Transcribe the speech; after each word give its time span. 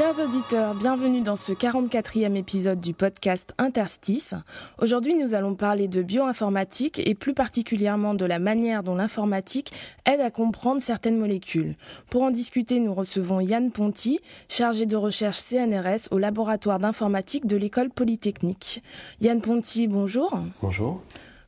Chers 0.00 0.18
auditeurs, 0.18 0.74
bienvenue 0.74 1.20
dans 1.20 1.36
ce 1.36 1.52
44e 1.52 2.34
épisode 2.34 2.80
du 2.80 2.94
podcast 2.94 3.52
Interstice. 3.58 4.34
Aujourd'hui, 4.80 5.14
nous 5.14 5.34
allons 5.34 5.54
parler 5.54 5.88
de 5.88 6.00
bioinformatique 6.00 7.06
et 7.06 7.14
plus 7.14 7.34
particulièrement 7.34 8.14
de 8.14 8.24
la 8.24 8.38
manière 8.38 8.82
dont 8.82 8.94
l'informatique 8.94 9.74
aide 10.06 10.22
à 10.22 10.30
comprendre 10.30 10.80
certaines 10.80 11.18
molécules. 11.18 11.74
Pour 12.08 12.22
en 12.22 12.30
discuter, 12.30 12.80
nous 12.80 12.94
recevons 12.94 13.40
Yann 13.40 13.70
Ponty, 13.70 14.20
chargé 14.48 14.86
de 14.86 14.96
recherche 14.96 15.36
CNRS 15.36 16.08
au 16.10 16.16
laboratoire 16.16 16.78
d'informatique 16.78 17.46
de 17.46 17.58
l'école 17.58 17.90
polytechnique. 17.90 18.82
Yann 19.20 19.42
Ponty, 19.42 19.86
bonjour. 19.86 20.34
Bonjour. 20.62 21.02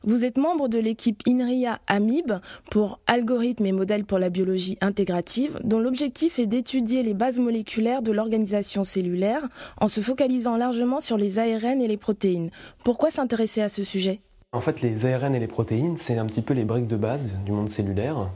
Vous 0.05 0.25
êtes 0.25 0.37
membre 0.37 0.67
de 0.67 0.79
l'équipe 0.79 1.23
INRIA 1.25 1.79
AMIB 1.87 2.33
pour 2.69 2.99
algorithmes 3.07 3.65
et 3.65 3.71
modèles 3.71 4.03
pour 4.03 4.19
la 4.19 4.29
biologie 4.29 4.77
intégrative, 4.81 5.59
dont 5.63 5.79
l'objectif 5.79 6.39
est 6.39 6.45
d'étudier 6.45 7.03
les 7.03 7.13
bases 7.13 7.39
moléculaires 7.39 8.01
de 8.01 8.11
l'organisation 8.11 8.83
cellulaire 8.83 9.47
en 9.79 9.87
se 9.87 10.01
focalisant 10.01 10.57
largement 10.57 10.99
sur 10.99 11.17
les 11.17 11.39
ARN 11.39 11.81
et 11.81 11.87
les 11.87 11.95
protéines. 11.95 12.49
Pourquoi 12.83 13.11
s'intéresser 13.11 13.61
à 13.61 13.69
ce 13.69 13.85
sujet? 13.85 14.19
En 14.51 14.59
fait, 14.59 14.81
les 14.81 15.05
ARN 15.05 15.33
et 15.33 15.39
les 15.39 15.47
protéines, 15.47 15.95
c'est 15.97 16.17
un 16.17 16.25
petit 16.25 16.41
peu 16.41 16.53
les 16.53 16.65
briques 16.65 16.87
de 16.87 16.97
base 16.97 17.29
du 17.45 17.53
monde 17.53 17.69
cellulaire. 17.69 18.29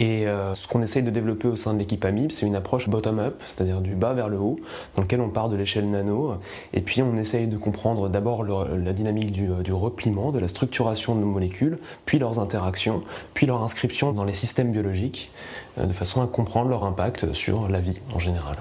Et 0.00 0.26
euh, 0.26 0.54
ce 0.54 0.66
qu'on 0.66 0.82
essaye 0.82 1.02
de 1.02 1.10
développer 1.10 1.46
au 1.46 1.56
sein 1.56 1.74
de 1.74 1.78
l'équipe 1.78 2.02
AMIB, 2.02 2.32
c'est 2.32 2.46
une 2.46 2.56
approche 2.56 2.88
bottom-up, 2.88 3.42
c'est-à-dire 3.46 3.82
du 3.82 3.94
bas 3.94 4.14
vers 4.14 4.30
le 4.30 4.38
haut, 4.38 4.58
dans 4.96 5.02
lequel 5.02 5.20
on 5.20 5.28
part 5.28 5.50
de 5.50 5.56
l'échelle 5.56 5.90
nano, 5.90 6.36
et 6.72 6.80
puis 6.80 7.02
on 7.02 7.18
essaye 7.18 7.46
de 7.46 7.58
comprendre 7.58 8.08
d'abord 8.08 8.42
la 8.42 8.92
dynamique 8.94 9.30
du, 9.30 9.48
du 9.62 9.72
repliement, 9.74 10.32
de 10.32 10.38
la 10.38 10.48
structuration 10.48 11.14
de 11.14 11.20
nos 11.20 11.26
molécules, 11.26 11.76
puis 12.06 12.18
leurs 12.18 12.38
interactions, 12.38 13.02
puis 13.34 13.46
leur 13.46 13.62
inscription 13.62 14.12
dans 14.12 14.24
les 14.24 14.32
systèmes 14.32 14.72
biologiques, 14.72 15.30
euh, 15.78 15.84
de 15.84 15.92
façon 15.92 16.22
à 16.22 16.26
comprendre 16.26 16.70
leur 16.70 16.84
impact 16.84 17.34
sur 17.34 17.68
la 17.68 17.80
vie 17.80 18.00
en 18.14 18.18
général. 18.18 18.56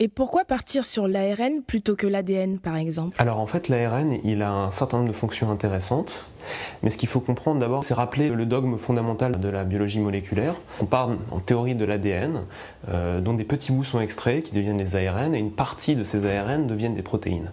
Et 0.00 0.08
pourquoi 0.08 0.44
partir 0.44 0.86
sur 0.86 1.08
l'ARN 1.08 1.62
plutôt 1.66 1.96
que 1.96 2.06
l'ADN, 2.06 2.60
par 2.60 2.76
exemple? 2.76 3.16
Alors 3.18 3.40
en 3.40 3.46
fait, 3.46 3.68
l'ARN, 3.68 4.16
il 4.24 4.42
a 4.42 4.52
un 4.52 4.70
certain 4.70 4.98
nombre 4.98 5.10
de 5.10 5.14
fonctions 5.14 5.50
intéressantes, 5.50 6.30
mais 6.82 6.90
ce 6.90 6.96
qu'il 6.96 7.08
faut 7.08 7.20
comprendre 7.20 7.60
d'abord, 7.60 7.84
c'est 7.84 7.94
rappeler 7.94 8.28
le 8.28 8.46
dogme 8.46 8.76
fondamental 8.76 9.38
de 9.38 9.48
la 9.48 9.64
biologie 9.64 10.00
moléculaire. 10.00 10.54
On 10.80 10.86
parle 10.86 11.16
en 11.30 11.38
théorie 11.38 11.74
de 11.74 11.84
l'ADN, 11.84 12.42
euh, 12.88 13.20
dont 13.20 13.34
des 13.34 13.44
petits 13.44 13.72
bouts 13.72 13.84
sont 13.84 14.00
extraits, 14.00 14.42
qui 14.42 14.54
deviennent 14.54 14.76
des 14.78 14.96
ARN, 14.96 15.34
et 15.34 15.38
une 15.38 15.50
partie 15.50 15.96
de 15.96 16.04
ces 16.04 16.24
ARN 16.26 16.66
deviennent 16.66 16.94
des 16.94 17.02
protéines. 17.02 17.50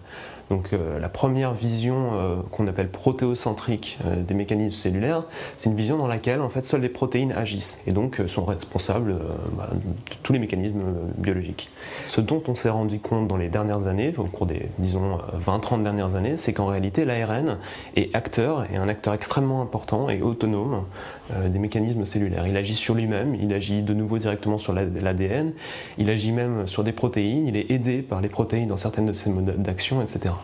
Donc 0.48 0.72
euh, 0.72 1.00
la 1.00 1.08
première 1.08 1.54
vision 1.54 2.10
euh, 2.14 2.36
qu'on 2.52 2.68
appelle 2.68 2.88
protéocentrique 2.88 3.98
des 4.04 4.34
mécanismes 4.34 4.76
cellulaires, 4.76 5.24
c'est 5.56 5.68
une 5.68 5.74
vision 5.74 5.98
dans 5.98 6.06
laquelle 6.06 6.40
en 6.40 6.48
fait 6.48 6.64
seules 6.64 6.82
les 6.82 6.88
protéines 6.88 7.32
agissent 7.32 7.80
et 7.88 7.90
donc 7.90 8.20
sont 8.28 8.44
responsables 8.44 9.16
bah, 9.54 9.68
de 9.72 10.14
tous 10.22 10.32
les 10.32 10.38
mécanismes 10.38 10.82
biologiques. 11.18 11.68
Ce 12.06 12.20
dont 12.20 12.42
on 12.46 12.54
s'est 12.54 12.70
rendu 12.70 13.00
compte 13.00 13.26
dans 13.26 13.36
les 13.36 13.48
dernières 13.48 13.88
années, 13.88 14.14
au 14.16 14.24
cours 14.24 14.46
des 14.46 14.68
disons 14.78 15.18
20-30 15.44 15.82
dernières 15.82 16.14
années, 16.14 16.36
c'est 16.36 16.52
qu'en 16.52 16.66
réalité 16.66 17.04
l'ARN 17.04 17.58
est 17.96 18.14
acteur 18.14 18.66
et 18.72 18.76
un 18.76 18.85
acteur 18.88 19.14
extrêmement 19.14 19.62
important 19.62 20.08
et 20.08 20.22
autonome 20.22 20.84
euh, 21.32 21.48
des 21.48 21.58
mécanismes 21.58 22.04
cellulaires. 22.06 22.46
Il 22.46 22.56
agit 22.56 22.74
sur 22.74 22.94
lui-même, 22.94 23.34
il 23.34 23.52
agit 23.52 23.82
de 23.82 23.94
nouveau 23.94 24.18
directement 24.18 24.58
sur 24.58 24.72
l'ADN, 24.72 25.52
il 25.98 26.10
agit 26.10 26.32
même 26.32 26.66
sur 26.66 26.84
des 26.84 26.92
protéines, 26.92 27.46
il 27.48 27.56
est 27.56 27.70
aidé 27.70 28.02
par 28.02 28.20
les 28.20 28.28
protéines 28.28 28.68
dans 28.68 28.76
certaines 28.76 29.06
de 29.06 29.12
ses 29.12 29.30
modes 29.30 29.62
d'action, 29.62 30.02
etc. 30.02 30.34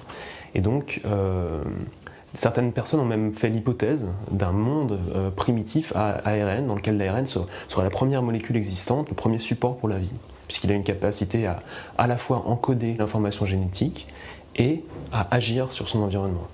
Et 0.55 0.61
donc, 0.61 1.01
euh, 1.07 1.63
certaines 2.35 2.73
personnes 2.73 3.01
ont 3.01 3.05
même 3.05 3.35
fait 3.35 3.49
l'hypothèse 3.49 4.07
d'un 4.31 4.53
monde 4.53 4.99
euh, 5.15 5.31
primitif 5.31 5.93
à 5.97 6.21
ARN, 6.29 6.67
dans 6.67 6.75
lequel 6.75 6.99
l'ARN 6.99 7.27
ser- 7.27 7.41
serait 7.69 7.85
la 7.85 7.91
première 7.91 8.23
molécule 8.23 8.57
existante, 8.57 9.09
le 9.09 9.15
premier 9.15 9.39
support 9.39 9.77
pour 9.77 9.89
la 9.89 9.99
vie, 9.99 10.13
puisqu'il 10.49 10.71
a 10.71 10.75
une 10.75 10.85
capacité 10.85 11.47
à 11.47 11.61
à 11.99 12.07
la 12.07 12.17
fois 12.17 12.45
encoder 12.47 12.95
l'information 12.99 13.47
génétique 13.47 14.07
et 14.57 14.83
à 15.13 15.35
agir 15.35 15.71
sur 15.73 15.89
son 15.89 16.03
environnement. 16.03 16.47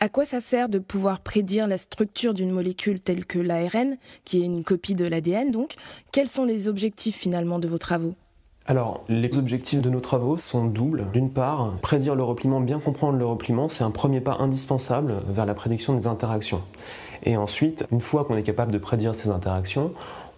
À 0.00 0.08
quoi 0.08 0.24
ça 0.24 0.40
sert 0.40 0.68
de 0.68 0.78
pouvoir 0.78 1.18
prédire 1.18 1.66
la 1.66 1.76
structure 1.76 2.32
d'une 2.32 2.52
molécule 2.52 3.00
telle 3.00 3.26
que 3.26 3.40
l'ARN, 3.40 3.96
qui 4.24 4.40
est 4.40 4.44
une 4.44 4.62
copie 4.62 4.94
de 4.94 5.04
l'ADN 5.04 5.50
donc? 5.50 5.74
Quels 6.12 6.28
sont 6.28 6.44
les 6.44 6.68
objectifs 6.68 7.16
finalement 7.16 7.58
de 7.58 7.66
vos 7.66 7.78
travaux? 7.78 8.14
Alors, 8.66 9.02
les 9.08 9.36
objectifs 9.36 9.82
de 9.82 9.90
nos 9.90 9.98
travaux 9.98 10.38
sont 10.38 10.66
doubles. 10.66 11.06
D'une 11.12 11.30
part, 11.30 11.72
prédire 11.82 12.14
le 12.14 12.22
repliement, 12.22 12.60
bien 12.60 12.78
comprendre 12.78 13.18
le 13.18 13.26
repliement, 13.26 13.68
c'est 13.68 13.82
un 13.82 13.90
premier 13.90 14.20
pas 14.20 14.36
indispensable 14.38 15.14
vers 15.30 15.46
la 15.46 15.54
prédiction 15.54 15.94
des 15.94 16.06
interactions. 16.06 16.62
Et 17.24 17.36
ensuite, 17.36 17.84
une 17.90 18.00
fois 18.00 18.24
qu'on 18.24 18.36
est 18.36 18.44
capable 18.44 18.70
de 18.70 18.78
prédire 18.78 19.16
ces 19.16 19.30
interactions, 19.30 19.92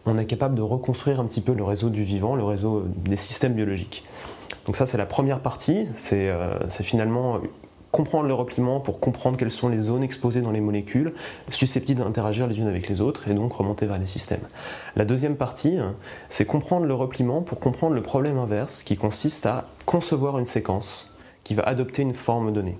on 0.06 0.16
est 0.16 0.25
capable 0.25 0.54
de 0.54 0.62
reconstruire 0.62 1.21
un 1.21 1.27
petit 1.27 1.42
peu 1.42 1.53
le 1.53 1.65
réseau 1.65 1.91
du 1.91 2.03
vivant, 2.03 2.34
le 2.34 2.44
réseau 2.44 2.84
des 2.87 3.16
systèmes 3.16 3.53
biologiques. 3.53 4.06
Donc 4.65 4.77
ça, 4.77 4.87
c'est 4.87 4.97
la 4.97 5.06
première 5.06 5.41
partie, 5.41 5.87
c'est 5.92 6.31
euh, 6.31 6.54
finalement 6.71 7.41
comprendre 7.91 8.28
le 8.28 8.34
repliement 8.34 8.81
pour 8.81 9.01
comprendre 9.01 9.37
quelles 9.37 9.51
sont 9.51 9.69
les 9.69 9.81
zones 9.81 10.03
exposées 10.03 10.43
dans 10.43 10.53
les 10.53 10.61
molécules, 10.61 11.12
susceptibles 11.49 12.03
d'interagir 12.03 12.47
les 12.47 12.59
unes 12.59 12.69
avec 12.69 12.89
les 12.89 13.01
autres 13.01 13.28
et 13.28 13.34
donc 13.34 13.53
remonter 13.53 13.87
vers 13.87 13.99
les 13.99 14.06
systèmes. 14.06 14.47
La 14.97 15.05
deuxième 15.05 15.37
partie, 15.37 15.78
c'est 16.28 16.45
comprendre 16.45 16.87
le 16.87 16.95
repliement 16.95 17.43
pour 17.43 17.59
comprendre 17.59 17.95
le 17.95 18.03
problème 18.03 18.39
inverse 18.39 18.83
qui 18.83 18.97
consiste 18.97 19.47
à 19.47 19.67
concevoir 19.87 20.39
une 20.39 20.47
séquence 20.47 21.17
qui 21.43 21.55
va 21.55 21.62
adopter 21.65 22.03
une 22.03 22.15
forme 22.15 22.53
donnée. 22.53 22.78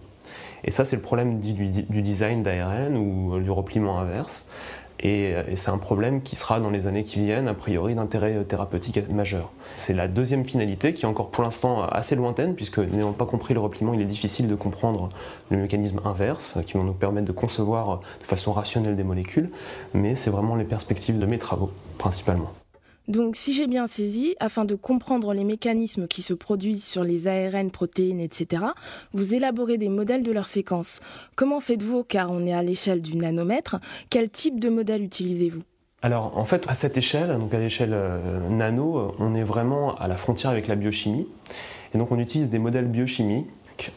Et 0.63 0.71
ça, 0.71 0.85
c'est 0.85 0.97
le 0.97 1.03
problème 1.03 1.41
du 1.41 2.03
design 2.03 2.43
d'ARN 2.43 2.97
ou 2.97 3.41
du 3.41 3.51
repliement 3.51 3.99
inverse. 3.99 4.51
Et, 5.01 5.31
et 5.31 5.57
c'est 5.57 5.71
un 5.71 5.79
problème 5.79 6.23
qui 6.23 6.37
sera 6.37 6.61
dans 6.61 6.71
les 6.71 6.87
années 6.87 7.05
qui 7.05 7.21
viennent, 7.25 7.49
a 7.49 7.55
priori, 7.55 7.95
d'intérêt 7.95 8.45
thérapeutique 8.45 9.09
majeur. 9.09 9.51
C'est 9.77 9.95
la 9.95 10.09
deuxième 10.09 10.45
finalité 10.45 10.95
qui 10.95 11.05
est 11.05 11.09
encore 11.09 11.31
pour 11.31 11.43
l'instant 11.43 11.85
assez 11.85 12.17
lointaine, 12.17 12.55
puisque 12.55 12.79
n'ayant 12.79 13.13
pas 13.13 13.27
compris 13.27 13.55
le 13.55 13.61
repliement, 13.61 13.95
il 13.95 14.01
est 14.01 14.05
difficile 14.05 14.49
de 14.49 14.55
comprendre 14.55 15.09
le 15.51 15.57
mécanisme 15.57 16.01
inverse, 16.05 16.59
qui 16.67 16.75
vont 16.75 16.85
nous 16.85 16.93
permettre 16.93 17.27
de 17.27 17.33
concevoir 17.33 18.01
de 18.21 18.27
façon 18.27 18.53
rationnelle 18.53 18.97
des 18.97 19.05
molécules. 19.05 19.51
Mais 19.95 20.15
c'est 20.15 20.31
vraiment 20.31 20.55
les 20.55 20.65
perspectives 20.65 21.19
de 21.19 21.27
mes 21.27 21.39
travaux, 21.39 21.71
principalement. 21.99 22.53
Donc, 23.09 23.35
si 23.35 23.53
j'ai 23.53 23.67
bien 23.67 23.87
saisi, 23.87 24.37
afin 24.39 24.65
de 24.65 24.75
comprendre 24.75 25.35
les 25.35 25.43
mécanismes 25.43 26.07
qui 26.07 26.23
se 26.23 26.35
produisent 26.35 26.85
sur 26.85 27.03
les 27.03 27.27
ARN, 27.27 27.71
protéines, 27.71 28.21
etc., 28.21 28.63
vous 29.13 29.35
élaborez 29.35 29.79
des 29.79 29.89
modèles 29.89 30.23
de 30.23 30.31
leurs 30.31 30.47
séquences. 30.47 31.01
Comment 31.35 31.61
faites-vous, 31.61 32.05
car 32.05 32.31
on 32.31 32.47
est 32.47 32.53
à 32.53 32.63
l'échelle 32.63 33.03
du 33.03 33.17
nanomètre, 33.17 33.81
quel 34.11 34.31
type 34.31 34.61
de 34.61 34.69
modèle 34.69 35.03
utilisez-vous? 35.03 35.63
Alors, 36.03 36.37
en 36.39 36.45
fait, 36.45 36.65
à 36.69 36.75
cette 36.75 36.97
échelle, 36.97 37.37
donc 37.39 37.53
à 37.53 37.59
l'échelle 37.59 37.93
euh, 37.93 38.49
nano, 38.49 39.15
on 39.19 39.35
est 39.35 39.43
vraiment 39.43 39.97
à 39.97 40.09
la 40.09 40.17
frontière 40.17 40.51
avec 40.51 40.67
la 40.67 40.77
biochimie. 40.77 41.27
Et 41.93 41.99
donc, 41.99 42.13
on 42.13 42.19
utilise 42.19 42.49
des 42.49 42.59
modèles 42.59 42.87
biochimiques 42.87 43.49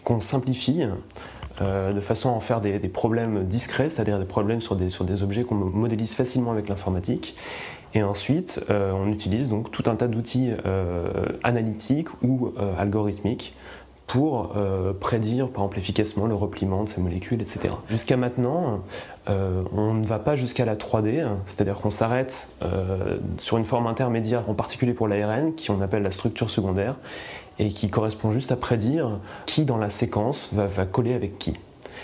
qu'on 0.03 0.21
simplifie 0.21 0.81
euh, 1.61 1.93
de 1.93 1.99
façon 2.01 2.29
à 2.29 2.33
en 2.33 2.39
faire 2.39 2.61
des, 2.61 2.79
des 2.79 2.89
problèmes 2.89 3.43
discrets, 3.45 3.89
c'est-à-dire 3.89 4.17
des 4.17 4.25
problèmes 4.25 4.59
sur 4.59 4.75
des, 4.75 4.89
sur 4.89 5.05
des 5.05 5.23
objets 5.23 5.43
qu'on 5.43 5.55
modélise 5.55 6.13
facilement 6.15 6.51
avec 6.51 6.67
l'informatique. 6.67 7.35
Et 7.93 8.03
ensuite, 8.03 8.65
euh, 8.69 8.91
on 8.91 9.11
utilise 9.11 9.49
donc 9.49 9.71
tout 9.71 9.83
un 9.85 9.95
tas 9.95 10.07
d'outils 10.07 10.51
euh, 10.65 11.07
analytiques 11.43 12.09
ou 12.23 12.53
euh, 12.57 12.73
algorithmiques 12.77 13.53
pour 14.05 14.53
prédire, 14.99 15.47
par 15.47 15.63
exemple, 15.63 15.79
efficacement 15.79 16.27
le 16.27 16.35
repliement 16.35 16.83
de 16.83 16.89
ces 16.89 17.01
molécules, 17.01 17.41
etc. 17.41 17.69
Jusqu'à 17.89 18.15
maintenant, 18.17 18.81
on 19.27 19.93
ne 19.93 20.05
va 20.05 20.19
pas 20.19 20.35
jusqu'à 20.35 20.65
la 20.65 20.75
3D, 20.75 21.21
hein, 21.21 21.37
c'est-à-dire 21.45 21.75
qu'on 21.75 21.89
s'arrête 21.89 22.49
sur 23.37 23.57
une 23.57 23.65
forme 23.65 23.87
intermédiaire, 23.87 24.47
en 24.49 24.53
particulier 24.53 24.93
pour 24.93 25.07
l'ARN, 25.07 25.55
qui 25.55 25.71
on 25.71 25.81
appelle 25.81 26.03
la 26.03 26.11
structure 26.11 26.49
secondaire, 26.49 26.97
et 27.57 27.69
qui 27.69 27.89
correspond 27.89 28.31
juste 28.31 28.51
à 28.51 28.57
prédire 28.57 29.19
qui 29.47 29.63
dans 29.63 29.77
la 29.77 29.89
séquence 29.89 30.49
va 30.53 30.85
coller 30.85 31.13
avec 31.13 31.39
qui. 31.39 31.53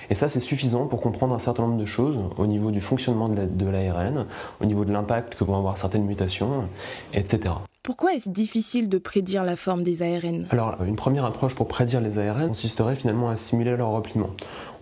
Et 0.10 0.16
ça, 0.16 0.30
c'est 0.30 0.40
suffisant 0.40 0.88
pour 0.88 1.02
comprendre 1.02 1.36
un 1.36 1.40
certain 1.40 1.64
nombre 1.64 1.80
de 1.80 1.86
choses 1.86 2.18
au 2.38 2.48
niveau 2.48 2.72
du 2.72 2.82
fonctionnement 2.82 3.30
de 3.30 3.66
l'ARN, 3.66 4.26
au 4.62 4.66
niveau 4.66 4.86
de 4.86 4.92
l'impact 4.92 5.36
que 5.36 5.44
vont 5.44 5.58
avoir 5.58 5.78
certaines 5.78 6.06
mutations, 6.06 6.68
etc. 7.14 7.54
Pourquoi 7.90 8.14
est-ce 8.14 8.30
difficile 8.30 8.88
de 8.88 9.00
prédire 9.00 9.44
la 9.44 9.56
forme 9.56 9.82
des 9.82 10.04
ARN 10.04 10.46
Alors, 10.52 10.76
une 10.86 10.96
première 10.96 11.26
approche 11.26 11.56
pour 11.56 11.68
prédire 11.68 12.02
les 12.02 12.20
ARN 12.20 12.50
consisterait 12.50 12.96
finalement 12.96 13.30
à 13.30 13.38
simuler 13.38 13.76
leur 13.76 13.90
repliement. 13.90 14.30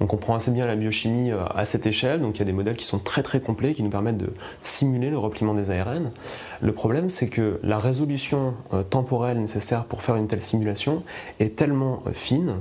On 0.02 0.08
comprend 0.08 0.36
assez 0.36 0.52
bien 0.52 0.66
la 0.68 0.76
biochimie 0.76 1.32
euh, 1.32 1.46
à 1.56 1.64
cette 1.64 1.86
échelle, 1.88 2.20
donc 2.20 2.36
il 2.36 2.40
y 2.40 2.42
a 2.42 2.46
des 2.46 2.52
modèles 2.52 2.76
qui 2.76 2.84
sont 2.84 3.00
très 3.00 3.24
très 3.24 3.40
complets 3.40 3.74
qui 3.74 3.82
nous 3.82 3.90
permettent 3.90 4.18
de 4.18 4.34
simuler 4.62 5.10
le 5.10 5.18
repliement 5.18 5.54
des 5.54 5.72
ARN. 5.72 6.12
Le 6.60 6.74
problème, 6.74 7.10
c'est 7.10 7.30
que 7.30 7.62
la 7.64 7.80
résolution 7.80 8.56
euh, 8.74 8.84
temporelle 8.84 9.40
nécessaire 9.40 9.86
pour 9.86 10.02
faire 10.02 10.18
une 10.18 10.28
telle 10.28 10.42
simulation 10.42 11.04
est 11.40 11.56
tellement 11.56 12.00
euh, 12.08 12.12
fine 12.12 12.56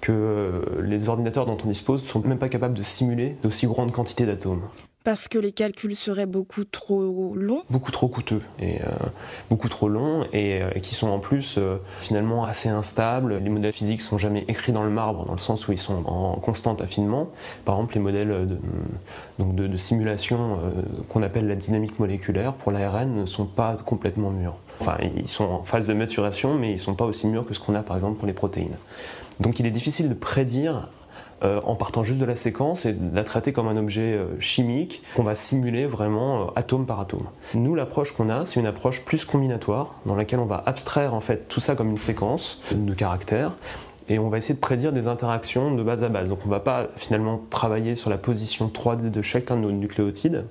que 0.00 0.80
les 0.82 1.08
ordinateurs 1.08 1.46
dont 1.46 1.58
on 1.64 1.68
dispose 1.68 2.02
ne 2.02 2.08
sont 2.08 2.22
même 2.22 2.38
pas 2.38 2.48
capables 2.48 2.74
de 2.74 2.82
simuler 2.82 3.36
d'aussi 3.44 3.68
grandes 3.68 3.92
quantités 3.92 4.26
d'atomes. 4.26 4.62
Parce 5.04 5.26
que 5.26 5.38
les 5.38 5.50
calculs 5.50 5.96
seraient 5.96 6.26
beaucoup 6.26 6.64
trop 6.64 7.34
longs 7.34 7.62
Beaucoup 7.70 7.90
trop 7.90 8.06
coûteux 8.06 8.40
et 8.60 8.80
euh, 8.82 8.86
beaucoup 9.50 9.68
trop 9.68 9.88
longs 9.88 10.24
et, 10.32 10.62
euh, 10.62 10.70
qui 10.80 10.94
sont 10.94 11.08
en 11.08 11.18
plus 11.18 11.56
euh, 11.58 11.76
finalement 12.00 12.44
assez 12.44 12.68
instables. 12.68 13.38
Les 13.38 13.50
modèles 13.50 13.72
physiques 13.72 14.00
sont 14.00 14.18
jamais 14.18 14.44
écrits 14.46 14.72
dans 14.72 14.84
le 14.84 14.90
marbre 14.90 15.26
dans 15.26 15.32
le 15.32 15.38
sens 15.38 15.66
où 15.66 15.72
ils 15.72 15.78
sont 15.78 16.04
en 16.06 16.36
constant 16.36 16.74
affinement. 16.76 17.30
Par 17.64 17.74
exemple, 17.76 17.94
les 17.94 18.00
modèles 18.00 18.58
donc 19.38 19.54
de 19.54 19.76
simulation 19.76 20.58
qu'on 21.08 21.22
appelle 21.22 21.48
la 21.48 21.56
dynamique 21.56 21.98
moléculaire 21.98 22.52
pour 22.52 22.70
l'ARN 22.70 23.14
ne 23.14 23.26
sont 23.26 23.46
pas 23.46 23.76
complètement 23.84 24.30
mûrs. 24.30 24.56
Enfin, 24.80 24.96
ils 25.16 25.28
sont 25.28 25.44
en 25.44 25.62
phase 25.62 25.86
de 25.86 25.94
maturation, 25.94 26.54
mais 26.54 26.70
ils 26.70 26.74
ne 26.74 26.78
sont 26.78 26.94
pas 26.94 27.04
aussi 27.04 27.26
mûrs 27.26 27.46
que 27.46 27.54
ce 27.54 27.60
qu'on 27.60 27.74
a 27.74 27.82
par 27.82 27.96
exemple 27.96 28.18
pour 28.18 28.26
les 28.26 28.32
protéines. 28.32 28.76
Donc 29.40 29.58
il 29.60 29.66
est 29.66 29.70
difficile 29.70 30.08
de 30.08 30.14
prédire 30.14 30.88
euh, 31.44 31.60
en 31.64 31.74
partant 31.74 32.02
juste 32.02 32.20
de 32.20 32.24
la 32.24 32.36
séquence 32.36 32.86
et 32.86 32.92
de 32.92 33.14
la 33.14 33.24
traiter 33.24 33.52
comme 33.52 33.66
un 33.66 33.76
objet 33.76 34.14
euh, 34.14 34.38
chimique 34.38 35.02
qu'on 35.16 35.24
va 35.24 35.34
simuler 35.34 35.86
vraiment 35.86 36.42
euh, 36.42 36.46
atome 36.54 36.86
par 36.86 37.00
atome. 37.00 37.26
Nous, 37.54 37.74
l'approche 37.74 38.12
qu'on 38.12 38.30
a, 38.30 38.46
c'est 38.46 38.60
une 38.60 38.66
approche 38.66 39.04
plus 39.04 39.24
combinatoire, 39.24 39.96
dans 40.06 40.14
laquelle 40.14 40.38
on 40.38 40.44
va 40.44 40.62
abstraire 40.66 41.14
en 41.14 41.20
fait 41.20 41.48
tout 41.48 41.60
ça 41.60 41.74
comme 41.74 41.90
une 41.90 41.98
séquence 41.98 42.62
de 42.70 42.94
caractères 42.94 43.52
et 44.08 44.18
on 44.18 44.28
va 44.28 44.38
essayer 44.38 44.54
de 44.54 44.60
prédire 44.60 44.92
des 44.92 45.06
interactions 45.06 45.74
de 45.74 45.82
base 45.82 46.04
à 46.04 46.08
base. 46.08 46.28
Donc 46.28 46.40
on 46.44 46.48
ne 46.48 46.52
va 46.52 46.60
pas 46.60 46.88
finalement 46.96 47.40
travailler 47.50 47.94
sur 47.94 48.10
la 48.10 48.18
position 48.18 48.68
3D 48.68 49.10
de 49.10 49.22
chacun 49.22 49.56
de 49.56 49.62
nos 49.62 49.72
nucléotides, 49.72 50.44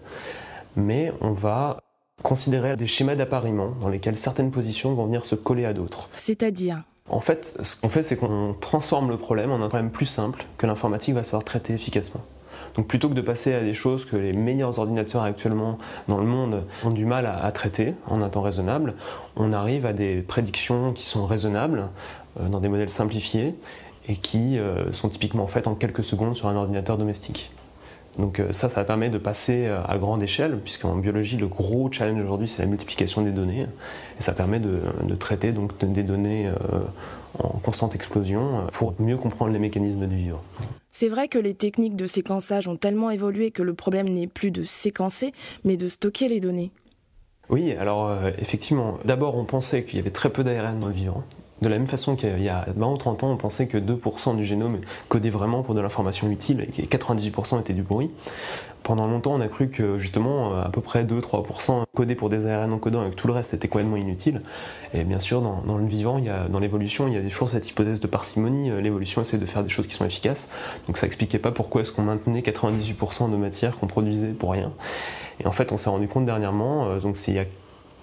mais 0.76 1.14
on 1.22 1.32
va 1.32 1.78
considérer 2.24 2.76
des 2.76 2.88
schémas 2.88 3.16
d'appariement 3.16 3.74
dans 3.82 3.90
lesquels 3.90 4.18
certaines 4.18 4.52
positions 4.52 4.94
vont 4.94 5.06
venir 5.06 5.26
se 5.26 5.36
coller 5.36 5.66
à 5.66 5.74
d'autres. 5.74 6.10
C'est-à-dire? 6.18 6.84
En 7.10 7.20
fait, 7.20 7.58
ce 7.62 7.80
qu'on 7.80 7.90
fait, 7.90 8.04
c'est 8.04 8.16
qu'on 8.16 8.56
transforme 8.60 9.10
le 9.10 9.18
problème 9.18 9.52
en 9.52 9.56
un 9.56 9.68
problème 9.68 9.92
plus 9.92 10.06
simple 10.06 10.46
que 10.58 10.66
l'informatique 10.66 11.16
va 11.16 11.24
savoir 11.24 11.44
traiter 11.44 11.74
efficacement. 11.74 12.22
Donc 12.76 12.88
plutôt 12.88 13.10
que 13.10 13.14
de 13.14 13.22
passer 13.22 13.54
à 13.54 13.62
des 13.62 13.74
choses 13.74 14.06
que 14.06 14.16
les 14.16 14.34
meilleurs 14.34 14.80
ordinateurs 14.80 15.24
actuellement 15.24 15.78
dans 16.08 16.20
le 16.20 16.26
monde 16.26 16.64
ont 16.86 16.90
du 16.90 17.06
mal 17.06 17.26
à, 17.26 17.52
traiter 17.52 17.96
en 18.08 18.22
un 18.22 18.30
temps 18.30 18.42
raisonnable, 18.42 18.94
on 19.36 19.52
arrive 19.52 19.86
à 19.86 19.94
des 19.94 20.22
prédictions 20.22 20.94
qui 20.94 21.06
sont 21.06 21.26
raisonnables 21.26 21.90
euh, 22.40 22.48
dans 22.48 22.60
des 22.60 22.70
modèles 22.70 22.90
simplifiés 22.90 23.56
et 24.08 24.16
qui 24.16 24.58
euh, 24.58 24.92
sont 24.94 25.10
typiquement 25.10 25.48
faites 25.48 25.68
en 25.68 25.76
quelques 25.76 26.04
secondes 26.04 26.36
sur 26.36 26.48
un 26.48 26.56
ordinateur 26.56 26.98
domestique. 26.98 27.52
Donc 28.18 28.40
euh, 28.40 28.52
ça, 28.52 28.70
ça 28.70 28.84
permet 28.84 29.10
de 29.10 29.18
passer 29.18 29.66
euh, 29.66 29.82
à 29.86 29.98
grande 29.98 30.22
échelle, 30.22 30.58
puisqu'en 30.60 30.96
biologie, 30.96 31.38
le 31.38 31.48
gros 31.48 31.92
challenge 31.92 32.22
aujourd'hui, 32.22 32.48
c'est 32.48 32.62
la 32.62 32.68
multiplication 32.68 33.22
des 33.22 33.32
données. 33.32 33.68
Et 34.20 34.22
ça 34.22 34.34
permet 34.34 34.60
de, 34.60 34.82
traiter 35.16 35.52
donc, 35.52 35.78
des 35.84 36.04
données 36.04 36.48
euh, 36.48 36.80
en 37.40 37.60
constante 37.60 37.96
explosion 37.96 38.68
pour 38.74 38.94
mieux 39.00 39.18
comprendre 39.18 39.52
les 39.52 39.60
mécanismes 39.60 40.08
du 40.08 40.16
vivre. 40.16 40.44
C'est 40.92 41.08
vrai 41.08 41.28
que 41.28 41.40
les 41.40 41.54
techniques 41.54 41.96
de 41.96 42.06
séquençage 42.06 42.68
ont 42.68 42.76
tellement 42.76 43.12
évolué 43.12 43.52
que 43.52 43.64
le 43.64 43.74
problème 43.74 44.10
n'est 44.10 44.28
plus 44.28 44.52
de 44.52 44.64
séquencer, 44.64 45.32
mais 45.64 45.78
de 45.78 45.88
stocker 45.88 46.28
les 46.28 46.42
données. 46.42 46.72
Oui, 47.50 47.72
alors 47.74 48.14
effectivement, 48.38 48.98
d'abord 49.04 49.36
on 49.36 49.46
pensait 49.46 49.84
qu'il 49.84 49.98
y 49.98 50.02
avait 50.02 50.12
très 50.12 50.30
peu 50.30 50.44
d'ARN 50.44 50.80
dans 50.80 50.88
le 50.88 50.94
vivant, 50.94 51.24
de 51.62 51.68
la 51.68 51.78
même 51.78 51.88
façon 51.88 52.16
qu'il 52.16 52.42
y 52.42 52.50
a 52.50 52.66
20 52.76 52.92
ou 52.92 52.98
30 52.98 53.24
ans, 53.24 53.32
on 53.32 53.38
pensait 53.38 53.68
que 53.68 53.78
2% 53.78 54.36
du 54.36 54.44
génome 54.44 54.80
codait 55.10 55.30
vraiment 55.30 55.62
pour 55.64 55.76
de 55.76 55.82
l'information 55.82 56.30
utile 56.30 56.68
et 56.78 56.86
que 56.86 56.98
98% 56.98 57.60
était 57.60 57.74
du 57.74 57.84
bruit. 57.84 58.10
Pendant 58.84 59.06
longtemps, 59.06 59.36
on 59.36 59.42
a 59.42 59.48
cru 59.48 59.70
que 59.70 60.00
justement 60.00 60.60
à 60.60 60.70
peu 60.70 60.82
près 60.82 61.04
2-3% 61.04 61.84
codés 61.94 62.16
pour 62.16 62.30
des 62.30 62.48
ARN 62.48 62.74
encodants 62.74 63.06
et 63.06 63.12
que 63.12 63.16
tout 63.16 63.28
le 63.28 63.34
reste 63.34 63.54
était 63.54 63.68
complètement 63.68 63.96
inutile. 63.96 64.42
Et 64.96 65.04
bien 65.04 65.20
sûr, 65.20 65.42
dans, 65.42 65.78
le 65.78 65.86
vivant, 65.86 66.18
il 66.18 66.34
dans 66.50 66.60
l'évolution, 66.60 67.08
il 67.08 67.14
y 67.14 67.18
a 67.18 67.22
toujours 67.22 67.50
cette 67.50 67.70
hypothèse 67.70 68.00
de 68.00 68.08
parcimonie. 68.08 68.72
L'évolution 68.82 69.22
essaie 69.22 69.38
de 69.38 69.46
faire 69.46 69.64
des 69.64 69.70
choses 69.70 69.86
qui 69.86 69.94
sont 69.94 70.06
efficaces. 70.06 70.50
Donc 70.88 70.98
ça 70.98 71.06
expliquait 71.06 71.38
pas 71.38 71.52
pourquoi 71.52 71.82
est-ce 71.82 71.92
qu'on 71.92 72.02
maintenait 72.02 72.42
98% 72.42 73.30
de 73.32 73.38
matière 73.38 73.78
qu'on 73.78 73.88
produisait 73.88 74.30
pour 74.30 74.52
rien. 74.52 74.72
Et 75.40 75.48
en 75.48 75.52
fait, 75.52 75.72
on 75.72 75.78
s'est 75.78 75.90
rendu 75.90 76.08
compte 76.08 76.26
dernièrement, 76.26 76.86
euh, 76.86 77.00
donc 77.00 77.18
c'est 77.18 77.32
y 77.32 77.40
a 77.40 77.46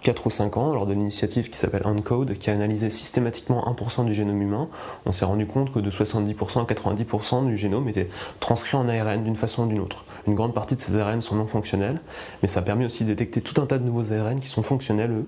4 0.03 0.27
ou 0.27 0.31
5 0.31 0.56
ans, 0.56 0.73
lors 0.73 0.87
de 0.87 0.93
l'initiative 0.93 1.50
qui 1.50 1.56
s'appelle 1.56 1.83
Uncode, 1.85 2.35
qui 2.39 2.50
a 2.50 2.53
analysé 2.53 2.91
systématiquement 2.91 3.65
1% 3.73 4.05
du 4.05 4.15
génome 4.15 4.41
humain, 4.41 4.69
on 5.06 5.12
s'est 5.12 5.25
rendu 5.25 5.47
compte 5.47 5.73
que 5.73 5.81
de 5.81 5.91
70% 5.91 6.61
à 6.61 6.65
90% 6.65 7.47
du 7.47 7.56
génome 7.56 7.89
était 7.89 8.09
transcrit 8.41 8.77
en 8.77 8.89
ARN 8.89 9.25
d'une 9.25 9.37
façon 9.37 9.65
ou 9.65 9.69
d'une 9.69 9.81
autre. 9.81 10.05
Une 10.27 10.35
grande 10.35 10.55
partie 10.55 10.77
de 10.77 10.81
ces 10.81 10.97
ARN 10.97 11.21
sont 11.21 11.37
non 11.37 11.47
fonctionnels, 11.47 12.00
mais 12.43 12.49
ça 12.49 12.61
a 12.61 12.62
permis 12.62 12.85
aussi 12.85 13.05
de 13.05 13.09
détecter 13.09 13.41
tout 13.41 13.61
un 13.61 13.67
tas 13.67 13.79
de 13.79 13.85
nouveaux 13.85 14.12
ARN 14.12 14.41
qui 14.41 14.49
sont 14.49 14.62
fonctionnels, 14.62 15.11
eux, 15.11 15.27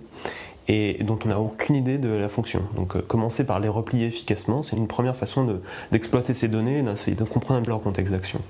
et 0.68 1.02
dont 1.02 1.18
on 1.24 1.28
n'a 1.28 1.40
aucune 1.40 1.74
idée 1.74 1.98
de 1.98 2.08
la 2.08 2.28
fonction. 2.28 2.62
Donc 2.76 2.96
euh, 2.96 3.00
commencer 3.00 3.44
par 3.44 3.58
les 3.58 3.68
replier 3.68 4.06
efficacement, 4.06 4.62
c'est 4.62 4.76
une 4.76 4.88
première 4.88 5.16
façon 5.16 5.60
d'exploiter 5.90 6.34
ces 6.34 6.48
données 6.48 6.78
et 6.78 6.82
d'essayer 6.82 7.16
de 7.16 7.24
comprendre 7.24 7.60
un 7.60 7.62
peu 7.62 7.70
leur 7.70 7.82
contexte 7.82 8.12
d'action. 8.12 8.40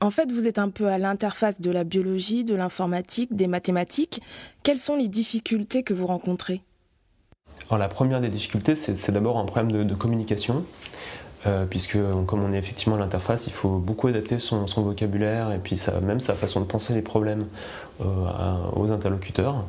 En 0.00 0.10
fait, 0.10 0.30
vous 0.30 0.46
êtes 0.46 0.58
un 0.58 0.68
peu 0.68 0.88
à 0.88 0.98
l'interface 0.98 1.60
de 1.60 1.70
la 1.70 1.84
biologie, 1.84 2.44
de 2.44 2.54
l'informatique, 2.54 3.34
des 3.34 3.46
mathématiques. 3.46 4.20
Quelles 4.62 4.78
sont 4.78 4.96
les 4.96 5.08
difficultés 5.08 5.82
que 5.82 5.94
vous 5.94 6.06
rencontrez? 6.06 6.62
Alors 7.70 7.78
la 7.78 7.88
première 7.88 8.20
des 8.20 8.28
difficultés, 8.28 8.74
c'est 8.74 9.10
d'abord 9.12 9.38
un 9.38 9.44
problème 9.44 9.86
de, 9.86 9.94
communication. 9.94 10.64
Euh, 11.46 11.66
puisque 11.66 11.98
comme 12.26 12.42
on 12.42 12.54
est 12.54 12.58
effectivement 12.58 12.96
à 12.96 12.98
l'interface, 12.98 13.46
il 13.46 13.52
faut 13.52 13.76
beaucoup 13.76 14.08
adapter 14.08 14.38
son, 14.38 14.64
vocabulaire 14.64 15.52
et 15.52 15.58
puis 15.58 15.78
même 16.02 16.18
sa 16.18 16.34
façon 16.34 16.60
de 16.60 16.64
penser 16.64 16.94
les 16.94 17.02
problèmes 17.02 17.46
euh, 18.00 18.04
aux 18.74 18.90
interlocuteurs. 18.90 19.64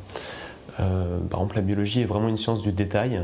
Euh, 0.79 1.19
par 1.29 1.39
exemple, 1.39 1.57
la 1.57 1.61
biologie 1.61 2.01
est 2.01 2.05
vraiment 2.05 2.29
une 2.29 2.37
science 2.37 2.61
du 2.61 2.71
détail, 2.71 3.21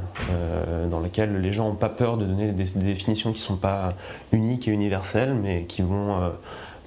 dans 0.90 1.00
laquelle 1.00 1.40
les 1.42 1.54
gens 1.54 1.70
n'ont 1.70 1.76
pas 1.76 1.90
peur 1.90 2.18
de 2.18 2.26
donner 2.26 2.52
des, 2.52 2.66
des 2.66 2.86
définitions 2.86 3.32
qui 3.32 3.40
ne 3.40 3.44
sont 3.44 3.58
pas 3.58 3.94
uniques 4.32 4.68
et 4.68 4.72
universelles, 4.72 5.34
mais 5.34 5.64
qui 5.64 5.82
vont 5.82 6.32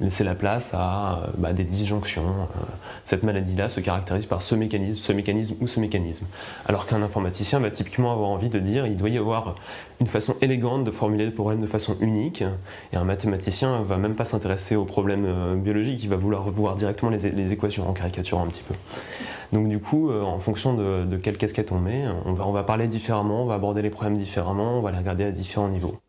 laisser 0.00 0.24
la 0.24 0.34
place 0.34 0.74
à 0.74 1.18
euh, 1.18 1.26
bah, 1.38 1.52
des 1.52 1.64
disjonctions. 1.64 2.22
Euh, 2.22 2.64
cette 3.04 3.22
maladie-là 3.22 3.68
se 3.68 3.80
caractérise 3.80 4.26
par 4.26 4.42
ce 4.42 4.54
mécanisme, 4.54 5.00
ce 5.00 5.12
mécanisme 5.12 5.56
ou 5.60 5.66
ce 5.66 5.80
mécanisme. 5.80 6.26
Alors 6.66 6.86
qu'un 6.86 7.02
informaticien 7.02 7.60
va 7.60 7.70
typiquement 7.70 8.12
avoir 8.12 8.30
envie 8.30 8.48
de 8.48 8.58
dire 8.58 8.86
il 8.86 8.96
doit 8.96 9.08
y 9.08 9.18
avoir 9.18 9.56
une 10.00 10.06
façon 10.06 10.34
élégante 10.40 10.84
de 10.84 10.90
formuler 10.90 11.26
le 11.26 11.32
problème 11.32 11.60
de 11.60 11.66
façon 11.66 11.96
unique. 12.00 12.42
Et 12.92 12.96
un 12.96 13.04
mathématicien 13.04 13.82
va 13.82 13.96
même 13.96 14.14
pas 14.14 14.24
s'intéresser 14.24 14.76
aux 14.76 14.84
problèmes 14.84 15.26
euh, 15.26 15.54
biologiques, 15.54 16.02
il 16.02 16.10
va 16.10 16.16
vouloir 16.16 16.42
voir 16.50 16.76
directement 16.76 17.10
les, 17.10 17.52
équations 17.52 17.88
en 17.88 17.92
caricaturant 17.92 18.44
un 18.44 18.48
petit 18.48 18.62
peu. 18.62 18.74
Donc 19.52 19.68
du 19.68 19.78
coup, 19.78 20.10
en 20.10 20.40
fonction 20.40 20.74
de, 20.74 21.16
quelle 21.16 21.36
casquette 21.36 21.70
on 21.70 21.78
met, 21.78 22.04
on 22.24 22.32
va 22.32 22.64
parler 22.64 22.88
différemment, 22.88 23.44
on 23.44 23.46
va 23.46 23.54
aborder 23.54 23.82
les 23.82 23.90
problèmes 23.90 24.18
différemment, 24.18 24.78
on 24.78 24.80
va 24.80 24.90
les 24.90 24.98
regarder 24.98 25.24
à 25.24 25.30
différents 25.30 25.68
niveaux. 25.68 26.00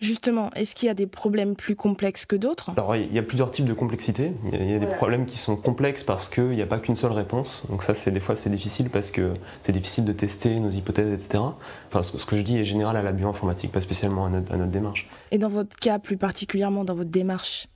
Justement, 0.00 0.50
est-ce 0.54 0.74
qu'il 0.74 0.88
y 0.88 0.90
a 0.90 0.94
des 0.94 1.06
problèmes 1.06 1.56
plus 1.56 1.74
complexes 1.74 2.26
que 2.26 2.36
d'autres? 2.36 2.70
Alors, 2.76 2.96
il 2.96 3.12
y 3.12 3.18
a 3.18 3.22
plusieurs 3.22 3.50
types 3.50 3.64
de 3.64 3.72
complexité. 3.72 4.32
Il 4.52 4.70
y 4.70 4.74
a, 4.74 4.78
des 4.78 4.86
problèmes 4.86 5.24
qui 5.24 5.38
sont 5.38 5.56
complexes 5.56 6.04
parce 6.04 6.28
qu'il 6.28 6.50
n'y 6.50 6.62
a 6.62 6.66
pas 6.66 6.78
qu'une 6.78 6.96
seule 6.96 7.12
réponse. 7.12 7.62
Donc 7.70 7.82
ça, 7.82 7.94
c'est 7.94 8.10
des 8.10 8.20
fois, 8.20 8.34
c'est 8.34 8.50
difficile 8.50 8.90
parce 8.90 9.10
que 9.10 9.32
c'est 9.62 9.72
difficile 9.72 10.04
de 10.04 10.12
tester 10.12 10.60
nos 10.60 10.70
hypothèses, 10.70 11.12
etc. 11.12 11.42
Enfin, 11.88 12.02
ce 12.02 12.24
que 12.26 12.36
je 12.36 12.42
dis 12.42 12.58
est 12.58 12.64
général 12.64 12.96
à 12.96 13.02
la 13.02 13.12
bioinformatique, 13.12 13.72
pas 13.72 13.80
spécialement 13.80 14.26
à 14.26 14.28
notre, 14.30 14.66
démarche. 14.66 15.08
Et 15.30 15.38
dans 15.38 15.48
votre 15.48 15.76
cas, 15.76 15.98
plus 15.98 16.18
particulièrement 16.18 16.84
dans 16.84 16.94
votre 16.94 17.10
démarche? 17.10 17.68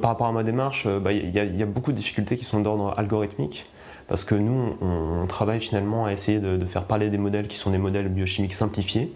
Par 0.00 0.10
rapport 0.10 0.28
à 0.28 0.32
ma 0.32 0.44
démarche, 0.44 0.84
euh, 0.86 1.00
bah, 1.00 1.12
il 1.12 1.30
y, 1.30 1.62
a 1.62 1.66
beaucoup 1.66 1.92
de 1.92 1.96
difficultés 1.96 2.36
qui 2.36 2.44
sont 2.44 2.60
d'ordre 2.60 2.94
algorithmique 2.96 3.66
parce 4.08 4.24
que 4.24 4.34
nous, 4.34 4.76
on, 4.80 5.26
travaille 5.26 5.60
finalement 5.60 6.06
à 6.06 6.12
essayer 6.12 6.38
de, 6.38 6.56
de, 6.56 6.66
faire 6.66 6.84
parler 6.84 7.08
des 7.08 7.18
modèles 7.18 7.48
qui 7.48 7.56
sont 7.56 7.70
des 7.70 7.78
modèles 7.78 8.08
biochimiques 8.08 8.54
simplifiés. 8.54 9.12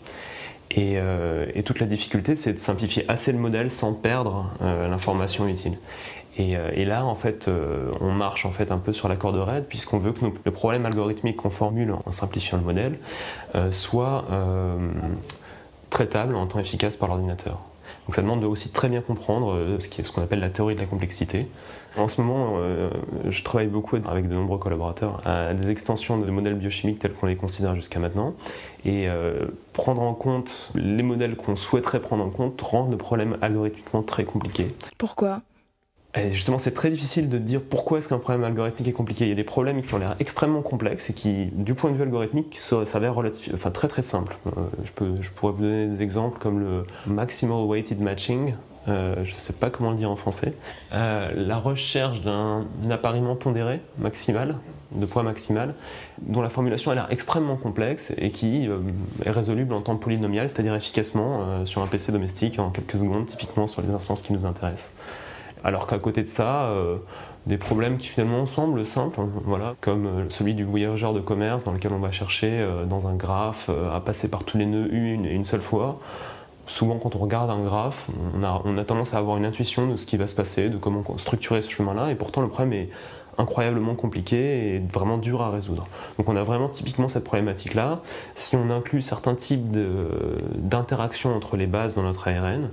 Euh, 0.79 1.47
et, 1.55 1.63
toute 1.63 1.81
la 1.81 1.87
difficulté, 1.87 2.37
c'est 2.37 2.55
de 2.55 2.59
simplifier 2.59 3.05
assez 3.09 3.33
le 3.33 3.39
modèle 3.39 3.71
sans 3.71 3.95
perdre 3.95 4.51
euh, 4.63 4.89
l'information 4.89 5.47
utile. 5.49 5.79
Euh, 6.39 6.71
et, 6.75 6.85
là, 6.85 7.05
en 7.05 7.15
fait, 7.15 7.49
on 8.01 8.13
marche 8.13 8.45
en 8.45 8.51
fait 8.51 8.71
un 8.71 8.79
peu 8.79 8.93
sur 8.93 9.09
la 9.09 9.17
corde 9.17 9.37
raide, 9.37 9.65
puisqu'on 9.69 9.99
veut 9.99 10.13
que 10.13 10.27
le 10.45 10.51
problème 10.51 10.85
algorithmique 10.87 11.37
qu'on 11.37 11.51
formule 11.51 11.95
en 12.05 12.11
simplifiant 12.13 12.59
le 12.59 12.65
modèle 12.65 12.99
soit 13.71 14.25
traitable 15.89 16.35
en 16.35 16.47
temps 16.47 16.59
efficace 16.59 16.97
par 16.97 17.09
l'ordinateur. 17.09 17.61
Donc 18.07 18.15
ça 18.15 18.23
demande 18.23 18.41
de 18.41 18.47
aussi 18.47 18.69
très 18.69 18.89
bien 18.89 19.01
comprendre 19.01 19.53
euh, 19.53 19.79
ce 19.81 20.13
qu'on 20.13 20.23
appelle 20.23 20.39
la 20.39 20.49
théorie 20.49 20.77
de 20.77 20.81
la 20.81 20.87
complexité. 20.87 21.47
En 21.97 22.09
ce 22.09 22.21
moment, 22.21 22.57
euh, 22.59 22.91
je 23.29 23.43
travaille 23.43 23.67
beaucoup 23.67 23.97
avec 23.97 24.29
de 24.29 24.35
nombreux 24.35 24.59
collaborateurs 24.59 25.23
à 25.27 25.55
des 25.55 25.71
extensions 25.71 26.19
de 26.19 26.31
modèles 26.31 26.55
biochimiques 26.55 26.99
tels 26.99 27.13
qu'on 27.13 27.27
les 27.27 27.37
considère 27.37 27.75
jusqu'à 27.75 27.99
maintenant. 27.99 28.35
Et 28.85 29.09
euh, 29.09 29.47
prendre 29.73 30.03
en 30.03 30.15
compte 30.15 30.73
les 30.75 31.03
modèles 31.03 31.37
qu'on 31.37 31.57
souhaiterait 31.57 32.01
prendre 32.01 32.25
en 32.25 32.31
compte 32.31 32.61
rend 32.61 32.89
le 32.89 32.97
problème 32.97 33.39
algorithmiquement 33.41 34.03
très 34.03 34.25
compliqué. 34.25 34.69
Pourquoi? 34.99 35.41
Justement, 36.31 36.59
c'est 36.59 36.75
très 36.75 36.91
difficile 36.91 37.29
de 37.29 37.39
dire 37.39 37.61
pourquoi 37.61 37.99
est-ce 37.99 38.09
qu'un 38.09 38.19
problème 38.19 38.45
algorithmique 38.45 38.89
est 38.89 38.93
compliqué. 38.93 39.25
Il 39.25 39.29
y 39.29 39.33
a 39.33 39.37
des 39.37 39.45
problèmes 39.45 39.83
qui 39.83 39.93
ont 39.95 39.99
l'air 39.99 40.17
extrêmement 40.19 40.63
complexes 40.63 41.11
et 41.11 41.13
qui, 41.13 41.47
du 41.53 41.75
point 41.75 41.91
de 41.91 41.97
vue 41.97 42.03
algorithmique, 42.03 42.59
s'avèrent 42.59 43.19
enfin, 43.55 43.71
très 43.71 43.89
très 43.89 44.03
simples. 44.03 44.37
Euh, 44.47 44.63
je, 44.85 44.93
peux, 44.93 45.15
je 45.21 45.31
pourrais 45.31 45.53
vous 45.53 45.63
donner 45.63 45.87
des 45.87 46.03
exemples 46.03 46.39
comme 46.39 46.61
le 46.61 46.87
Maximal 47.07 47.65
Weighted 47.67 48.01
Matching. 48.01 48.55
Euh, 48.89 49.25
je 49.25 49.35
ne 49.35 49.39
sais 49.39 49.53
pas 49.53 49.69
comment 49.69 49.91
le 49.91 49.97
dire 49.97 50.11
en 50.11 50.17
français. 50.17 50.55
Euh, 50.93 51.33
la 51.35 51.59
recherche 51.59 52.23
d'un 52.23 52.67
appariement 52.89 53.35
pondéré 53.35 53.81
maximal, 53.99 54.57
de 54.93 55.07
poids 55.07 55.25
maximal, 55.25 55.75
dont 56.23 56.41
la 56.41 56.51
formulation 56.51 56.93
a 56.93 56.95
l'air 56.95 57.09
extrêmement 57.11 57.57
complexe 57.57 58.15
et 58.17 58.31
qui 58.31 58.69
est 59.25 59.31
résoluble 59.31 59.75
en 59.75 59.81
temps 59.81 59.97
polynomial, 59.97 60.49
c'est-à-dire 60.49 60.75
efficacement 60.77 61.67
sur 61.67 61.83
un 61.83 61.89
PC 61.89 62.13
domestique 62.13 62.61
en 62.61 62.71
quelques 62.71 62.99
secondes, 62.99 63.27
typiquement 63.27 63.67
sur 63.67 63.83
les 63.83 63.91
instances 63.91 64.23
qui 64.23 64.33
nous 64.33 64.47
intéressent. 64.47 64.93
Alors 65.65 65.87
qu'à 65.87 65.99
côté 65.99 66.23
de 66.23 66.29
ça, 66.29 66.71
des 67.47 67.59
problèmes 67.59 67.99
qui 67.99 68.09
finalement 68.09 68.47
semblent 68.47 68.87
simples, 68.87 69.21
hein, 69.21 69.29
voilà, 69.45 69.75
comme 69.81 70.27
celui 70.29 70.55
du 70.55 70.65
voyageur 70.65 71.13
de 71.13 71.21
commerce 71.21 71.65
dans 71.65 71.73
lequel 71.73 71.93
on 71.93 71.99
va 71.99 72.13
chercher 72.13 72.65
dans 72.89 73.09
un 73.09 73.15
graphe 73.15 73.71
à 73.93 74.01
passer 74.01 74.29
par 74.29 74.45
tous 74.45 74.59
les 74.59 74.67
nœuds 74.67 74.89
une 74.93 75.27
et 75.27 75.33
une 75.33 75.45
seule 75.45 75.61
fois 75.61 75.99
souvent 76.67 76.99
quand 76.99 77.15
on 77.17 77.19
regarde 77.19 77.51
un 77.51 77.63
graphe, 77.63 78.09
on 78.35 78.43
a, 78.79 78.85
tendance 78.85 79.15
à 79.15 79.19
avoir 79.19 79.37
une 79.37 79.45
intuition 79.45 79.87
de 79.87 79.97
ce 79.97 80.07
qui 80.07 80.17
va 80.17 80.27
se 80.27 80.35
passer, 80.35 80.69
de 80.69 80.77
comment 80.77 81.05
structurer 81.19 81.63
ce 81.63 81.71
chemin-là, 81.71 82.11
et 82.11 82.15
pourtant 82.15 82.43
le 82.43 82.49
problème 82.49 82.73
est 82.73 82.89
incroyablement 83.39 83.95
compliqué 83.95 84.75
et 84.75 84.79
vraiment 84.79 85.19
dur 85.19 85.43
à 85.43 85.51
résoudre. 85.51 85.87
Donc 86.19 86.29
on 86.29 86.37
a 86.37 86.43
vraiment 86.43 86.69
typiquement 86.69 87.09
cette 87.09 87.25
problématique-là. 87.25 88.01
Si 88.35 88.57
on 88.57 88.71
inclut 88.71 89.03
certains 89.03 89.35
types 89.35 89.77
d'interactions 90.57 91.37
entre 91.37 91.57
les 91.57 91.67
bases 91.67 91.95
dans 91.95 92.03
notre 92.03 92.29
ARN, 92.29 92.71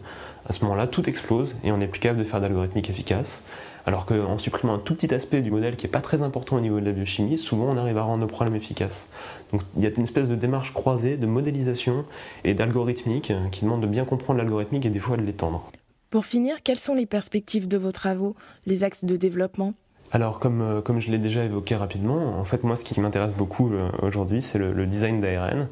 à 0.48 0.54
ce 0.54 0.64
moment-là, 0.66 0.88
tout 0.88 1.08
explose 1.10 1.58
et 1.64 1.72
on 1.72 1.80
est 1.82 1.88
plus 1.88 2.00
capable 2.00 2.20
de 2.20 2.26
faire 2.26 2.42
d'algorithmiques 2.42 2.90
efficaces. 2.90 3.46
Alors 3.86 4.06
qu'en 4.06 4.38
supprimant 4.38 4.76
un 4.76 4.80
tout 4.80 4.96
petit 4.96 5.14
aspect 5.14 5.42
du 5.42 5.52
modèle 5.52 5.76
qui 5.76 5.86
n'est 5.86 5.92
pas 5.92 6.00
très 6.00 6.22
important 6.22 6.56
au 6.56 6.62
niveau 6.62 6.80
de 6.80 6.86
la 6.86 6.94
biochimie, 6.94 7.38
souvent 7.38 7.66
on 7.66 7.78
arrive 7.78 7.98
à 7.98 8.04
rendre 8.04 8.22
nos 8.22 8.28
problèmes 8.28 8.56
efficaces. 8.56 9.10
Donc 9.52 9.62
il 9.76 9.84
y 9.84 9.86
a 9.86 9.90
une 9.90 10.04
espèce 10.04 10.30
de 10.30 10.36
démarche 10.36 10.74
croisée 10.74 11.18
de 11.18 11.26
modélisation 11.26 12.06
et 12.46 12.54
d'algorithmique 12.54 13.32
euh, 13.32 13.50
qui 13.50 13.66
demande 13.66 13.82
de 13.82 13.88
bien 13.88 14.06
comprendre 14.06 14.40
l'algorithmique 14.40 14.86
et 14.86 14.90
des 14.90 15.00
fois 15.00 15.18
de 15.18 15.22
l'étendre. 15.22 15.70
Pour 16.10 16.26
finir, 16.26 16.64
quelles 16.64 16.80
sont 16.80 16.96
les 16.96 17.06
perspectives 17.06 17.68
de 17.68 17.78
vos 17.78 17.92
travaux, 17.92 18.36
les 18.66 18.84
axes 18.84 19.04
de 19.04 19.18
développement? 19.18 19.74
Alors, 20.13 20.39
comme, 20.39 20.62
euh, 20.62 20.82
comme 20.82 21.00
je 21.00 21.10
l'ai 21.10 21.17
déjà 21.17 21.43
évoqué 21.43 21.75
rapidement, 21.75 22.39
en 22.39 22.43
fait, 22.43 22.63
moi, 22.63 22.75
ce 22.75 22.86
qui 22.86 23.01
m'intéresse 23.01 23.34
beaucoup 23.34 23.74
euh, 23.74 23.89
aujourd'hui, 24.03 24.43
c'est 24.43 24.60
le, 24.60 24.86
design 24.86 25.22
d'ARN. 25.22 25.67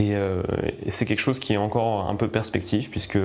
Euh, 0.00 0.42
et, 0.84 0.90
c'est 0.90 1.06
quelque 1.06 1.20
chose 1.20 1.38
qui 1.38 1.52
est 1.52 1.56
encore 1.56 2.10
un 2.10 2.16
peu 2.16 2.26
perspective, 2.26 2.90
puisque 2.90 3.18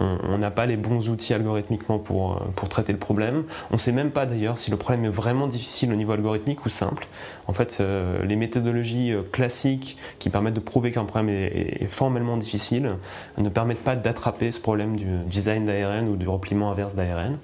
on 0.00 0.36
n'a 0.36 0.50
pas 0.50 0.66
les 0.66 0.76
bons 0.76 1.08
outils 1.08 1.32
algorithmiquement 1.32 1.98
pour, 1.98 2.38
traiter 2.68 2.92
le 2.92 2.98
problème. 2.98 3.44
On 3.70 3.74
ne 3.74 3.78
sait 3.78 3.92
même 3.92 4.10
pas 4.10 4.26
d'ailleurs 4.26 4.58
si 4.58 4.70
le 4.70 4.76
problème 4.76 5.06
est 5.06 5.14
vraiment 5.14 5.46
difficile 5.46 5.90
au 5.92 5.96
niveau 5.96 6.12
algorithmique 6.12 6.66
ou 6.66 6.68
simple. 6.68 7.06
En 7.46 7.52
fait, 7.52 7.82
les 8.22 8.36
méthodologies 8.36 9.12
classiques 9.32 9.96
qui 10.18 10.28
permettent 10.28 10.54
de 10.54 10.60
prouver 10.60 10.90
qu'un 10.90 11.04
problème 11.04 11.34
est, 11.34 11.82
est, 11.82 11.86
formellement 11.88 12.36
difficile 12.36 12.96
ne 13.38 13.48
permettent 13.48 13.84
pas 13.84 13.96
d'attraper 13.96 14.50
ce 14.50 14.60
problème 14.60 14.96
du 14.96 15.06
design 15.26 15.66
d'ARN 15.66 16.08
ou 16.08 16.16
du 16.16 16.28
repliement 16.28 16.70
inverse 16.70 16.94
d'ARN. 16.94 17.38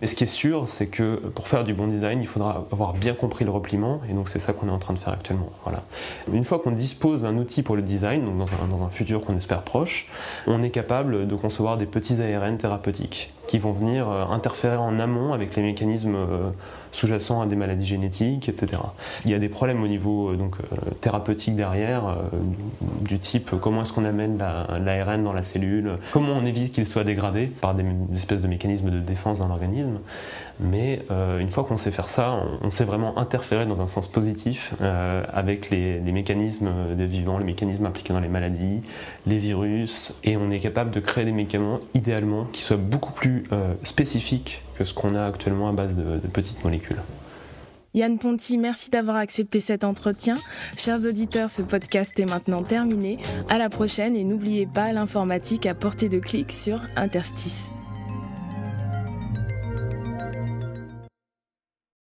Mais 0.00 0.06
ce 0.06 0.14
qui 0.14 0.24
est 0.24 0.28
sûr, 0.28 0.68
c'est 0.68 0.86
que 0.86 1.16
pour 1.16 1.48
faire 1.48 1.64
du 1.64 1.74
bon 1.74 1.86
design, 1.86 2.20
il 2.20 2.26
faudra 2.26 2.66
avoir 2.72 2.94
bien 2.94 3.14
compris 3.14 3.44
le 3.44 3.50
repliement, 3.50 4.00
et 4.08 4.12
donc 4.12 4.28
c'est 4.28 4.38
ça 4.38 4.52
qu'on 4.52 4.68
est 4.68 4.72
en 4.72 4.78
train 4.78 4.94
de 4.94 4.98
faire 4.98 5.12
actuellement. 5.12 5.50
Une 6.32 6.44
fois 6.44 6.58
qu'on 6.58 6.72
dispose 6.72 7.22
d'un 7.22 7.36
outil 7.36 7.62
pour 7.62 7.76
le 7.76 7.82
design, 7.82 8.24
donc 8.24 8.38
dans 8.38 8.84
un, 8.84 8.90
futur 8.90 9.24
qu'on 9.24 9.36
espère 9.36 9.62
proche, 9.62 10.08
on 10.46 10.62
est 10.62 10.70
capable 10.70 11.26
de 11.26 11.36
concevoir 11.36 11.76
des 11.76 11.86
petits 11.86 12.20
ARN 12.20 12.58
thérapeutiques 12.58 13.33
qui 13.46 13.58
vont 13.58 13.72
venir 13.72 14.08
euh, 14.08 14.24
interférer 14.26 14.76
en 14.76 14.98
amont 14.98 15.32
avec 15.32 15.56
les 15.56 15.62
mécanismes 15.62 16.14
euh, 16.14 16.50
sous-jacents 16.92 17.42
à 17.42 17.46
des 17.46 17.56
maladies 17.56 17.86
génétiques, 17.86 18.48
etc. 18.48 18.80
Il 19.24 19.30
y 19.30 19.34
a 19.34 19.38
des 19.38 19.48
problèmes 19.48 19.82
au 19.82 19.86
niveau 19.86 20.30
euh, 20.30 20.36
donc, 20.36 20.56
thérapeutique 21.00 21.56
derrière, 21.56 22.16
du 23.02 23.18
type 23.18 23.50
comment 23.60 23.82
est-ce 23.82 23.92
qu'on 23.92 24.04
amène 24.04 24.38
l'ARN 24.38 25.22
dans 25.22 25.32
la 25.32 25.42
cellule, 25.42 25.98
comment 26.12 26.34
on 26.34 26.44
évite 26.44 26.72
qu'il 26.72 26.86
soit 26.86 27.04
dégradé 27.04 27.46
par 27.46 27.74
des, 27.74 27.84
espèces 28.14 28.42
de 28.42 28.48
mécanismes 28.48 28.90
de 28.90 29.00
défense 29.00 29.38
dans 29.38 29.48
l'organisme. 29.48 29.98
Mais 30.60 31.00
une 31.10 31.50
fois 31.50 31.64
qu'on 31.64 31.76
sait 31.76 31.90
faire 31.90 32.08
ça, 32.08 32.38
on, 32.62 32.70
sait 32.70 32.84
vraiment 32.84 33.18
interférer 33.18 33.66
dans 33.66 33.82
un 33.82 33.86
sens 33.86 34.06
positif 34.06 34.74
avec 35.32 35.70
les, 35.70 36.00
mécanismes 36.00 36.70
des 36.96 37.06
vivants, 37.06 37.38
les 37.38 37.44
mécanismes 37.44 37.86
impliqués 37.86 38.12
dans 38.12 38.20
les 38.20 38.28
maladies, 38.28 38.80
les 39.26 39.38
virus, 39.38 40.14
et 40.22 40.36
on 40.36 40.50
est 40.50 40.60
capable 40.60 40.90
de 40.90 41.00
créer 41.00 41.24
des 41.24 41.32
médicaments 41.32 41.80
idéalement 41.94 42.44
qui 42.52 42.62
soient 42.62 42.76
beaucoup 42.76 43.12
plus 43.12 43.44
euh, 43.52 43.74
spécifique 43.82 44.62
que 44.76 44.84
ce 44.84 44.94
qu'on 44.94 45.14
a 45.14 45.26
actuellement 45.26 45.68
à 45.68 45.72
base 45.72 45.94
de, 45.94 46.18
de 46.18 46.26
petites 46.26 46.62
molécules. 46.64 47.00
Yann 47.94 48.18
Ponty, 48.18 48.58
merci 48.58 48.90
d'avoir 48.90 49.16
accepté 49.16 49.60
cet 49.60 49.84
entretien. 49.84 50.34
Chers 50.76 51.04
auditeurs, 51.04 51.48
ce 51.48 51.62
podcast 51.62 52.18
est 52.18 52.28
maintenant 52.28 52.64
terminé. 52.64 53.18
À 53.50 53.58
la 53.58 53.68
prochaine 53.68 54.16
et 54.16 54.24
n'oubliez 54.24 54.66
pas 54.66 54.92
l'informatique 54.92 55.66
à 55.66 55.74
portée 55.74 56.08
de 56.08 56.18
clic 56.18 56.50
sur 56.50 56.80
Interstice. 56.96 57.70